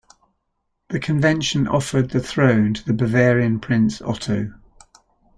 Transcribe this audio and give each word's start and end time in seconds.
The 0.87 0.99
convention 0.99 1.67
offered 1.67 2.09
the 2.09 2.19
throne 2.19 2.73
to 2.73 2.83
the 2.83 2.91
Bavarian 2.93 3.59
Prince, 3.59 4.01
Otto. 4.01 4.51